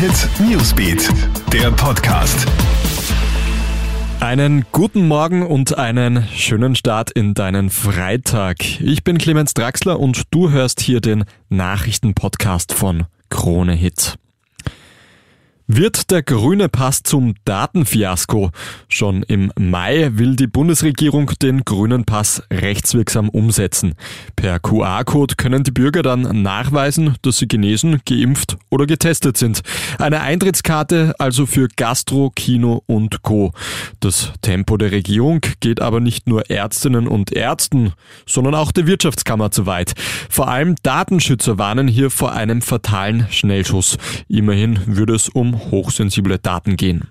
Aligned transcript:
Hit 0.00 0.30
Newsbeat, 0.40 1.10
der 1.52 1.70
Podcast. 1.72 2.46
Einen 4.18 4.64
guten 4.72 5.06
Morgen 5.06 5.46
und 5.46 5.76
einen 5.76 6.26
schönen 6.34 6.74
Start 6.74 7.10
in 7.10 7.34
deinen 7.34 7.68
Freitag. 7.68 8.80
Ich 8.80 9.04
bin 9.04 9.18
Clemens 9.18 9.52
Draxler 9.52 10.00
und 10.00 10.22
du 10.30 10.48
hörst 10.48 10.80
hier 10.80 11.02
den 11.02 11.24
Nachrichtenpodcast 11.50 12.72
von 12.72 13.04
Krone 13.28 13.74
Hit. 13.74 14.16
Wird 15.72 16.10
der 16.10 16.24
grüne 16.24 16.68
Pass 16.68 17.04
zum 17.04 17.34
Datenfiasko? 17.44 18.50
Schon 18.88 19.22
im 19.22 19.52
Mai 19.56 20.10
will 20.14 20.34
die 20.34 20.48
Bundesregierung 20.48 21.30
den 21.40 21.64
grünen 21.64 22.04
Pass 22.04 22.42
rechtswirksam 22.52 23.28
umsetzen. 23.28 23.94
Per 24.34 24.58
QR-Code 24.58 25.36
können 25.36 25.62
die 25.62 25.70
Bürger 25.70 26.02
dann 26.02 26.42
nachweisen, 26.42 27.14
dass 27.22 27.38
sie 27.38 27.46
genesen, 27.46 28.00
geimpft 28.04 28.56
oder 28.68 28.84
getestet 28.84 29.36
sind. 29.36 29.60
Eine 30.00 30.22
Eintrittskarte 30.22 31.14
also 31.20 31.46
für 31.46 31.68
Gastro, 31.76 32.32
Kino 32.34 32.82
und 32.86 33.22
Co. 33.22 33.52
Das 34.00 34.32
Tempo 34.42 34.76
der 34.76 34.90
Regierung 34.90 35.40
geht 35.60 35.80
aber 35.80 36.00
nicht 36.00 36.26
nur 36.26 36.50
Ärztinnen 36.50 37.06
und 37.06 37.30
Ärzten, 37.30 37.92
sondern 38.26 38.56
auch 38.56 38.72
der 38.72 38.88
Wirtschaftskammer 38.88 39.52
zu 39.52 39.66
weit. 39.66 39.92
Vor 40.28 40.48
allem 40.48 40.74
Datenschützer 40.82 41.58
warnen 41.58 41.86
hier 41.86 42.10
vor 42.10 42.32
einem 42.32 42.60
fatalen 42.60 43.28
Schnellschuss. 43.30 43.98
Immerhin 44.26 44.80
würde 44.86 45.14
es 45.14 45.28
um 45.28 45.59
hochsensible 45.70 46.38
Daten 46.38 46.76
gehen. 46.76 47.08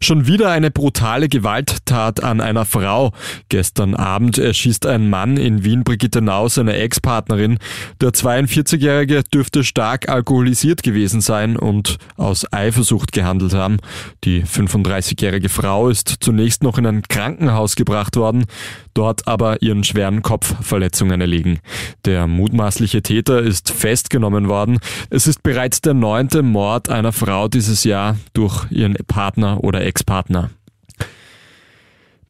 Schon 0.00 0.26
wieder 0.26 0.50
eine 0.50 0.70
brutale 0.70 1.28
Gewalttat 1.28 2.22
an 2.22 2.40
einer 2.40 2.64
Frau. 2.64 3.12
Gestern 3.48 3.94
Abend 3.94 4.38
erschießt 4.38 4.86
ein 4.86 5.08
Mann 5.08 5.36
in 5.36 5.64
Wien-Brigittenau 5.64 6.48
seine 6.48 6.74
Ex-Partnerin. 6.76 7.58
Der 8.00 8.10
42-Jährige 8.10 9.22
dürfte 9.22 9.64
stark 9.64 10.08
alkoholisiert 10.08 10.82
gewesen 10.82 11.20
sein 11.20 11.56
und 11.56 11.96
aus 12.16 12.50
Eifersucht 12.52 13.12
gehandelt 13.12 13.54
haben. 13.54 13.78
Die 14.24 14.44
35-jährige 14.44 15.48
Frau 15.48 15.88
ist 15.88 16.16
zunächst 16.20 16.62
noch 16.62 16.76
in 16.78 16.86
ein 16.86 17.02
Krankenhaus 17.02 17.74
gebracht 17.74 18.16
worden, 18.16 18.44
dort 18.92 19.26
aber 19.26 19.62
ihren 19.62 19.84
schweren 19.84 20.22
Kopfverletzungen 20.22 21.20
erlegen. 21.20 21.60
Der 22.04 22.26
mutmaßliche 22.26 23.02
Täter 23.02 23.40
ist 23.40 23.70
festgenommen 23.70 24.48
worden. 24.48 24.78
Es 25.10 25.26
ist 25.26 25.42
bereits 25.42 25.80
der 25.80 25.94
neunte 25.94 26.42
Mord 26.42 26.90
einer 26.90 27.12
Frau 27.12 27.48
dieses 27.48 27.84
Jahr 27.84 28.16
durch 28.34 28.70
ihren 28.70 28.94
Partner 29.06 29.62
oder 29.64 29.85
Ex-Partner. 29.86 30.50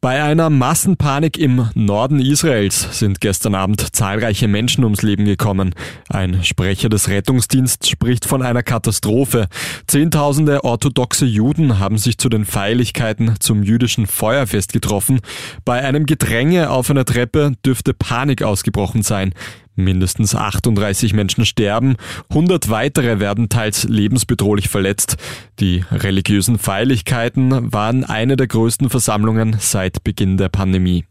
Bei 0.03 0.23
einer 0.23 0.51
Massenpanik 0.51 1.37
im 1.37 1.69
Norden 1.75 2.21
Israels 2.21 2.99
sind 2.99 3.21
gestern 3.21 3.57
Abend 3.57 3.97
zahlreiche 3.97 4.47
Menschen 4.47 4.85
ums 4.85 5.03
Leben 5.03 5.25
gekommen. 5.25 5.75
Ein 6.09 6.45
Sprecher 6.45 6.89
des 6.89 7.09
Rettungsdienstes 7.09 7.89
spricht 7.89 8.25
von 8.25 8.43
einer 8.43 8.63
Katastrophe. 8.63 9.49
Zehntausende 9.89 10.63
orthodoxe 10.63 11.25
Juden 11.25 11.81
haben 11.81 11.99
sich 11.99 12.19
zu 12.19 12.29
den 12.29 12.45
Feierlichkeiten 12.45 13.41
zum 13.41 13.65
jüdischen 13.65 14.07
Feuerfest 14.07 14.73
getroffen. 14.73 15.21
Bei 15.65 15.83
einem 15.83 16.07
Gedränge 16.07 16.71
auf 16.71 16.89
einer 16.89 17.05
Treppe 17.05 17.55
dürfte 17.65 17.93
Panik 17.93 18.43
ausgebrochen 18.43 19.03
sein. 19.03 19.33
Mindestens 19.77 20.35
38 20.35 21.13
Menschen 21.13 21.45
sterben, 21.45 21.97
100 22.31 22.71
weitere 22.71 23.21
werden 23.21 23.51
teils 23.51 23.85
lebensbedrohlich 23.85 24.69
verletzt. 24.69 25.17
Die 25.61 25.85
religiösen 25.93 26.59
Feierlichkeiten 26.59 27.73
waren 27.73 28.03
eine 28.05 28.37
der 28.37 28.47
größten 28.47 28.89
Versammlungen 28.89 29.57
seit 29.61 30.03
Beginn 30.03 30.39
der 30.39 30.49
Pandemie. 30.49 31.05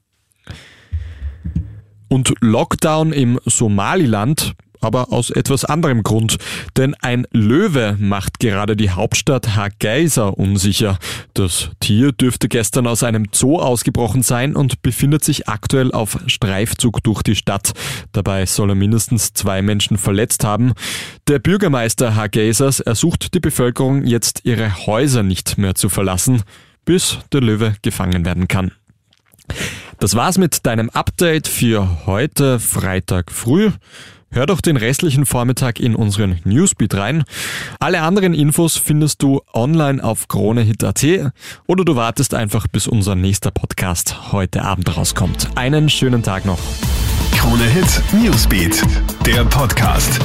Und 2.07 2.33
Lockdown 2.41 3.13
im 3.13 3.39
Somaliland 3.45 4.55
aber 4.85 5.11
aus 5.11 5.31
etwas 5.31 5.65
anderem 5.65 6.03
Grund. 6.03 6.37
Denn 6.77 6.93
ein 7.01 7.25
Löwe 7.31 7.97
macht 7.99 8.39
gerade 8.39 8.77
die 8.77 8.91
Hauptstadt 8.91 9.55
Hargeisa 9.55 10.27
unsicher. 10.27 10.99
Das 11.33 11.71
Tier 11.79 12.11
dürfte 12.11 12.47
gestern 12.47 12.87
aus 12.87 13.03
einem 13.03 13.25
Zoo 13.31 13.59
ausgebrochen 13.59 14.21
sein 14.21 14.55
und 14.55 14.81
befindet 14.83 15.23
sich 15.23 15.49
aktuell 15.49 15.91
auf 15.91 16.19
Streifzug 16.27 17.03
durch 17.03 17.23
die 17.23 17.35
Stadt. 17.35 17.73
Dabei 18.11 18.45
soll 18.45 18.69
er 18.69 18.75
mindestens 18.75 19.33
zwei 19.33 19.61
Menschen 19.61 19.97
verletzt 19.97 20.43
haben. 20.43 20.73
Der 21.27 21.39
Bürgermeister 21.39 22.15
Hargeisas 22.15 22.79
ersucht 22.79 23.33
die 23.33 23.39
Bevölkerung 23.39 24.03
jetzt 24.03 24.41
ihre 24.43 24.85
Häuser 24.85 25.23
nicht 25.23 25.57
mehr 25.57 25.75
zu 25.75 25.89
verlassen, 25.89 26.43
bis 26.85 27.17
der 27.33 27.41
Löwe 27.41 27.75
gefangen 27.81 28.25
werden 28.25 28.47
kann. 28.47 28.71
Das 29.99 30.15
war's 30.15 30.37
mit 30.37 30.65
deinem 30.65 30.89
Update 30.89 31.47
für 31.47 32.05
heute 32.05 32.59
Freitag 32.59 33.31
früh. 33.31 33.71
Hör 34.35 34.45
doch 34.45 34.59
den 34.59 34.75
restlichen 34.75 35.25
Vormittag 35.25 35.79
in 35.79 35.95
unseren 35.95 36.41
Newsbeat 36.43 36.93
rein. 36.95 37.23
Alle 37.79 38.01
anderen 38.01 38.33
Infos 38.33 38.75
findest 38.75 39.23
du 39.23 39.39
online 39.53 40.03
auf 40.03 40.27
kronehit.at 40.27 41.31
oder 41.67 41.85
du 41.85 41.95
wartest 41.95 42.33
einfach, 42.33 42.67
bis 42.67 42.85
unser 42.85 43.15
nächster 43.15 43.51
Podcast 43.51 44.33
heute 44.33 44.63
Abend 44.63 44.97
rauskommt. 44.97 45.47
Einen 45.55 45.87
schönen 45.87 46.21
Tag 46.21 46.43
noch. 46.43 46.59
Krone 47.31 47.63
Hit 47.63 48.01
Newsbeat, 48.11 48.83
der 49.25 49.45
Podcast. 49.45 50.19